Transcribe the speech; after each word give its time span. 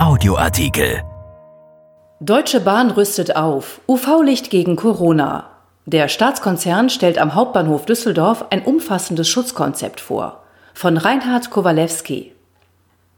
Audioartikel. 0.00 1.02
Deutsche 2.20 2.60
Bahn 2.60 2.90
rüstet 2.90 3.36
auf. 3.36 3.82
UV-Licht 3.86 4.48
gegen 4.48 4.74
Corona. 4.74 5.50
Der 5.84 6.08
Staatskonzern 6.08 6.88
stellt 6.88 7.18
am 7.18 7.34
Hauptbahnhof 7.34 7.84
Düsseldorf 7.84 8.46
ein 8.48 8.62
umfassendes 8.62 9.28
Schutzkonzept 9.28 10.00
vor. 10.00 10.42
Von 10.72 10.96
Reinhard 10.96 11.50
Kowalewski. 11.50 12.32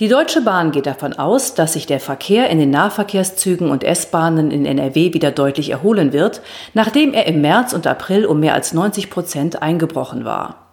Die 0.00 0.08
Deutsche 0.08 0.40
Bahn 0.40 0.72
geht 0.72 0.86
davon 0.86 1.12
aus, 1.12 1.54
dass 1.54 1.74
sich 1.74 1.86
der 1.86 2.00
Verkehr 2.00 2.50
in 2.50 2.58
den 2.58 2.70
Nahverkehrszügen 2.70 3.70
und 3.70 3.84
S-Bahnen 3.84 4.50
in 4.50 4.66
NRW 4.66 5.14
wieder 5.14 5.30
deutlich 5.30 5.70
erholen 5.70 6.12
wird, 6.12 6.42
nachdem 6.72 7.14
er 7.14 7.28
im 7.28 7.40
März 7.40 7.72
und 7.72 7.86
April 7.86 8.26
um 8.26 8.40
mehr 8.40 8.54
als 8.54 8.72
90 8.72 9.10
Prozent 9.10 9.62
eingebrochen 9.62 10.24
war. 10.24 10.63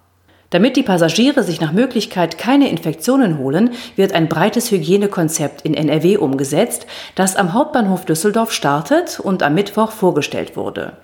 Damit 0.51 0.75
die 0.75 0.83
Passagiere 0.83 1.43
sich 1.43 1.61
nach 1.61 1.71
Möglichkeit 1.71 2.37
keine 2.37 2.69
Infektionen 2.69 3.37
holen, 3.37 3.71
wird 3.95 4.11
ein 4.11 4.27
breites 4.27 4.69
Hygienekonzept 4.69 5.61
in 5.61 5.73
NRW 5.73 6.17
umgesetzt, 6.17 6.85
das 7.15 7.37
am 7.37 7.53
Hauptbahnhof 7.53 8.03
Düsseldorf 8.05 8.51
startet 8.51 9.19
und 9.19 9.43
am 9.43 9.55
Mittwoch 9.55 9.91
vorgestellt 9.91 10.57
wurde. 10.57 10.97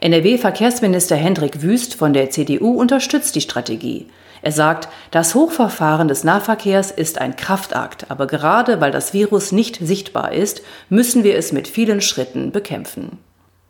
NRW-Verkehrsminister 0.00 1.14
Hendrik 1.14 1.60
Wüst 1.60 1.94
von 1.94 2.14
der 2.14 2.30
CDU 2.30 2.70
unterstützt 2.70 3.34
die 3.34 3.42
Strategie. 3.42 4.06
Er 4.40 4.52
sagt, 4.52 4.88
das 5.10 5.34
Hochverfahren 5.34 6.08
des 6.08 6.24
Nahverkehrs 6.24 6.90
ist 6.90 7.20
ein 7.20 7.36
Kraftakt, 7.36 8.10
aber 8.10 8.26
gerade 8.26 8.80
weil 8.80 8.92
das 8.92 9.12
Virus 9.12 9.52
nicht 9.52 9.76
sichtbar 9.76 10.32
ist, 10.32 10.62
müssen 10.88 11.22
wir 11.22 11.36
es 11.36 11.52
mit 11.52 11.68
vielen 11.68 12.00
Schritten 12.00 12.50
bekämpfen. 12.50 13.18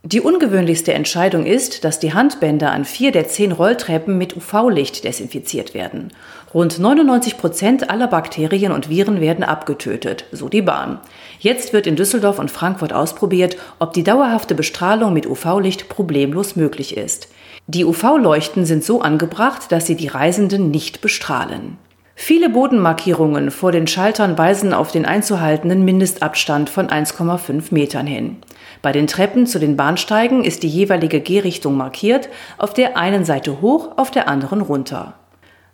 Die 0.09 0.20
ungewöhnlichste 0.20 0.95
Entscheidung 0.95 1.46
ist, 1.46 1.83
dass 1.83 1.98
die 1.98 2.14
Handbänder 2.14 2.70
an 2.70 2.84
vier 2.84 3.10
der 3.10 3.27
zehn 3.27 3.51
Rolltreppen 3.51 4.16
mit 4.16 4.37
UV-Licht 4.37 5.02
desinfiziert 5.02 5.74
werden. 5.74 6.12
Rund 6.55 6.78
99 6.78 7.37
Prozent 7.37 7.91
aller 7.91 8.06
Bakterien 8.06 8.70
und 8.70 8.88
Viren 8.88 9.20
werden 9.20 9.42
abgetötet, 9.42 10.27
so 10.30 10.48
die 10.48 10.62
Bahn. 10.62 11.00
Jetzt 11.41 11.72
wird 11.72 11.89
in 11.89 11.97
Düsseldorf 11.97 12.39
und 12.39 12.53
Frankfurt 12.53 12.92
ausprobiert, 12.92 13.56
ob 13.81 13.94
die 13.94 14.05
dauerhafte 14.05 14.55
Bestrahlung 14.55 15.12
mit 15.12 15.27
UV-Licht 15.27 15.89
problemlos 15.89 16.55
möglich 16.55 16.97
ist. 16.97 17.27
Die 17.66 17.84
UV-Leuchten 17.84 18.64
sind 18.64 18.84
so 18.84 19.00
angebracht, 19.00 19.72
dass 19.72 19.88
sie 19.88 19.97
die 19.97 20.06
Reisenden 20.06 20.70
nicht 20.70 21.00
bestrahlen. 21.00 21.78
Viele 22.19 22.48
Bodenmarkierungen 22.48 23.50
vor 23.50 23.72
den 23.72 23.86
Schaltern 23.86 24.39
weisen 24.39 24.72
auf 24.72 24.91
den 24.91 25.05
einzuhaltenden 25.05 25.84
Mindestabstand 25.84 26.70
von 26.70 26.89
1,5 26.89 27.67
Metern 27.72 28.06
hin. 28.06 28.39
Bei 28.81 28.91
den 28.91 29.06
Treppen 29.06 29.47
zu 29.47 29.59
den 29.59 29.77
Bahnsteigen 29.77 30.42
ist 30.42 30.62
die 30.62 30.69
jeweilige 30.69 31.20
Gehrichtung 31.20 31.77
markiert, 31.77 32.31
auf 32.56 32.72
der 32.72 32.97
einen 32.97 33.27
Seite 33.27 33.61
hoch, 33.61 33.98
auf 33.98 34.11
der 34.11 34.28
anderen 34.28 34.62
runter. 34.62 35.14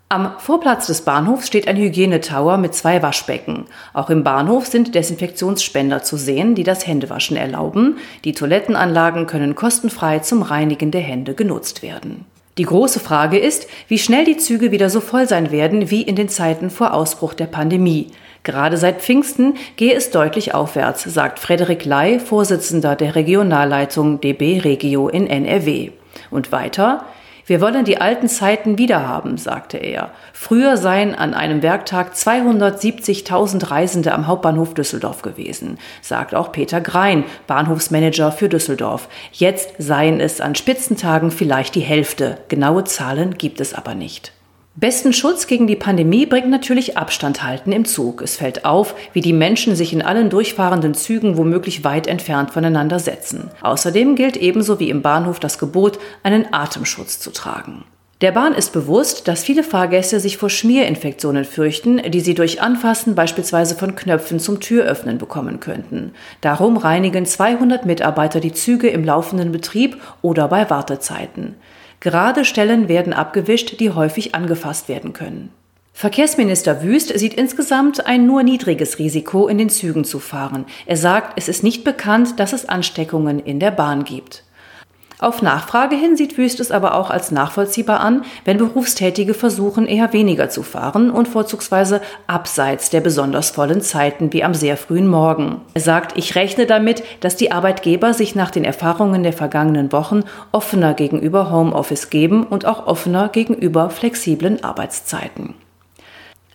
Am 0.08 0.32
Vorplatz 0.38 0.88
des 0.88 1.02
Bahnhofs 1.02 1.46
steht 1.46 1.68
ein 1.68 1.76
Hygienetower 1.76 2.58
mit 2.58 2.74
zwei 2.74 3.00
Waschbecken. 3.02 3.66
Auch 3.94 4.10
im 4.10 4.24
Bahnhof 4.24 4.66
sind 4.66 4.96
Desinfektionsspender 4.96 6.02
zu 6.02 6.16
sehen, 6.16 6.56
die 6.56 6.64
das 6.64 6.86
Händewaschen 6.86 7.36
erlauben. 7.36 7.98
Die 8.24 8.32
Toilettenanlagen 8.32 9.28
können 9.28 9.54
kostenfrei 9.54 10.18
zum 10.18 10.42
Reinigen 10.42 10.90
der 10.90 11.02
Hände 11.02 11.34
genutzt 11.34 11.82
werden. 11.82 12.26
Die 12.58 12.64
große 12.64 13.00
Frage 13.00 13.38
ist, 13.38 13.66
wie 13.88 13.98
schnell 13.98 14.26
die 14.26 14.36
Züge 14.36 14.72
wieder 14.72 14.90
so 14.90 15.00
voll 15.00 15.26
sein 15.26 15.50
werden 15.50 15.90
wie 15.90 16.02
in 16.02 16.16
den 16.16 16.28
Zeiten 16.28 16.68
vor 16.68 16.92
Ausbruch 16.92 17.32
der 17.32 17.46
Pandemie. 17.46 18.08
Gerade 18.42 18.76
seit 18.76 19.00
Pfingsten 19.00 19.54
gehe 19.76 19.94
es 19.94 20.10
deutlich 20.10 20.52
aufwärts, 20.52 21.04
sagt 21.04 21.38
Frederik 21.38 21.86
Ley, 21.86 22.18
Vorsitzender 22.18 22.94
der 22.94 23.14
Regionalleitung 23.14 24.20
DB 24.20 24.58
Regio 24.58 25.08
in 25.08 25.28
NRW. 25.28 25.92
Und 26.30 26.52
weiter, 26.52 27.06
wir 27.46 27.60
wollen 27.60 27.84
die 27.84 28.00
alten 28.00 28.28
Zeiten 28.28 28.78
wiederhaben, 28.78 29.36
sagte 29.36 29.78
er. 29.78 30.10
Früher 30.32 30.76
seien 30.76 31.14
an 31.14 31.34
einem 31.34 31.62
Werktag 31.62 32.14
270.000 32.14 33.70
Reisende 33.70 34.12
am 34.12 34.26
Hauptbahnhof 34.26 34.74
Düsseldorf 34.74 35.22
gewesen, 35.22 35.78
sagt 36.00 36.34
auch 36.34 36.52
Peter 36.52 36.80
Grein, 36.80 37.24
Bahnhofsmanager 37.46 38.32
für 38.32 38.48
Düsseldorf. 38.48 39.08
Jetzt 39.32 39.74
seien 39.78 40.20
es 40.20 40.40
an 40.40 40.54
Spitzentagen 40.54 41.30
vielleicht 41.30 41.74
die 41.74 41.80
Hälfte. 41.80 42.38
Genaue 42.48 42.84
Zahlen 42.84 43.38
gibt 43.38 43.60
es 43.60 43.74
aber 43.74 43.94
nicht. 43.94 44.32
Besten 44.74 45.12
Schutz 45.12 45.46
gegen 45.46 45.66
die 45.66 45.76
Pandemie 45.76 46.24
bringt 46.24 46.48
natürlich 46.48 46.96
Abstand 46.96 47.42
halten 47.42 47.72
im 47.72 47.84
Zug. 47.84 48.22
Es 48.22 48.36
fällt 48.36 48.64
auf, 48.64 48.94
wie 49.12 49.20
die 49.20 49.34
Menschen 49.34 49.76
sich 49.76 49.92
in 49.92 50.00
allen 50.00 50.30
durchfahrenden 50.30 50.94
Zügen 50.94 51.36
womöglich 51.36 51.84
weit 51.84 52.06
entfernt 52.06 52.52
voneinander 52.52 52.98
setzen. 52.98 53.50
Außerdem 53.60 54.16
gilt 54.16 54.38
ebenso 54.38 54.80
wie 54.80 54.88
im 54.88 55.02
Bahnhof 55.02 55.40
das 55.40 55.58
Gebot, 55.58 55.98
einen 56.22 56.54
Atemschutz 56.54 57.20
zu 57.20 57.30
tragen. 57.32 57.84
Der 58.22 58.32
Bahn 58.32 58.54
ist 58.54 58.72
bewusst, 58.72 59.28
dass 59.28 59.42
viele 59.44 59.62
Fahrgäste 59.62 60.20
sich 60.20 60.38
vor 60.38 60.48
Schmierinfektionen 60.48 61.44
fürchten, 61.44 62.00
die 62.10 62.20
sie 62.20 62.34
durch 62.34 62.62
Anfassen 62.62 63.14
beispielsweise 63.14 63.74
von 63.74 63.94
Knöpfen 63.94 64.40
zum 64.40 64.60
Türöffnen 64.60 65.18
bekommen 65.18 65.60
könnten. 65.60 66.12
Darum 66.40 66.78
reinigen 66.78 67.26
200 67.26 67.84
Mitarbeiter 67.84 68.40
die 68.40 68.52
Züge 68.52 68.88
im 68.88 69.04
laufenden 69.04 69.52
Betrieb 69.52 70.00
oder 70.22 70.48
bei 70.48 70.70
Wartezeiten. 70.70 71.56
Gerade 72.02 72.44
Stellen 72.44 72.88
werden 72.88 73.12
abgewischt, 73.12 73.78
die 73.78 73.90
häufig 73.90 74.34
angefasst 74.34 74.88
werden 74.88 75.12
können. 75.12 75.50
Verkehrsminister 75.92 76.82
Wüst 76.82 77.16
sieht 77.16 77.34
insgesamt 77.34 78.04
ein 78.06 78.26
nur 78.26 78.42
niedriges 78.42 78.98
Risiko, 78.98 79.46
in 79.46 79.56
den 79.56 79.68
Zügen 79.68 80.02
zu 80.02 80.18
fahren. 80.18 80.64
Er 80.86 80.96
sagt, 80.96 81.34
es 81.36 81.46
ist 81.46 81.62
nicht 81.62 81.84
bekannt, 81.84 82.40
dass 82.40 82.52
es 82.52 82.68
Ansteckungen 82.68 83.38
in 83.38 83.60
der 83.60 83.70
Bahn 83.70 84.02
gibt. 84.02 84.42
Auf 85.22 85.40
Nachfrage 85.40 85.94
hin 85.94 86.16
sieht 86.16 86.36
Wüst 86.36 86.58
es 86.58 86.72
aber 86.72 86.96
auch 86.96 87.08
als 87.08 87.30
nachvollziehbar 87.30 88.00
an, 88.00 88.24
wenn 88.44 88.58
Berufstätige 88.58 89.34
versuchen, 89.34 89.86
eher 89.86 90.12
weniger 90.12 90.50
zu 90.50 90.64
fahren 90.64 91.12
und 91.12 91.28
vorzugsweise 91.28 92.00
abseits 92.26 92.90
der 92.90 93.02
besonders 93.02 93.50
vollen 93.50 93.82
Zeiten 93.82 94.32
wie 94.32 94.42
am 94.42 94.52
sehr 94.52 94.76
frühen 94.76 95.06
Morgen. 95.06 95.60
Er 95.74 95.80
sagt, 95.80 96.18
ich 96.18 96.34
rechne 96.34 96.66
damit, 96.66 97.04
dass 97.20 97.36
die 97.36 97.52
Arbeitgeber 97.52 98.14
sich 98.14 98.34
nach 98.34 98.50
den 98.50 98.64
Erfahrungen 98.64 99.22
der 99.22 99.32
vergangenen 99.32 99.92
Wochen 99.92 100.24
offener 100.50 100.92
gegenüber 100.92 101.52
Homeoffice 101.52 102.10
geben 102.10 102.42
und 102.42 102.66
auch 102.66 102.88
offener 102.88 103.28
gegenüber 103.28 103.90
flexiblen 103.90 104.64
Arbeitszeiten. 104.64 105.54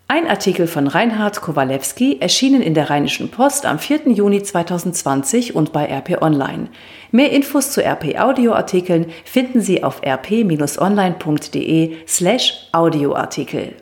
Ein 0.09 0.25
Artikel 0.25 0.67
von 0.67 0.87
Reinhard 0.87 1.41
Kowalewski 1.41 2.19
erschienen 2.21 2.61
in 2.61 2.73
der 2.73 2.89
Rheinischen 2.89 3.29
Post 3.29 3.65
am 3.65 3.77
4. 3.77 4.09
Juni 4.11 4.41
2020 4.41 5.53
und 5.53 5.73
bei 5.73 5.85
RP 5.85 6.21
Online. 6.21 6.69
Mehr 7.11 7.33
Infos 7.33 7.71
zu 7.71 7.83
RP 7.83 8.17
Audioartikeln 8.17 9.07
finden 9.25 9.59
Sie 9.59 9.83
auf 9.83 10.01
rp-online.de 10.01 11.97
slash 12.07 12.69
Audioartikel. 12.71 13.75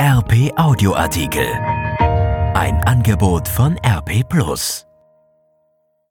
RP 0.00 0.50
Audioartikel. 0.56 1.46
Ein 2.54 2.82
Angebot 2.86 3.46
von 3.46 3.76
RP 3.84 4.26
Plus. 4.26 4.89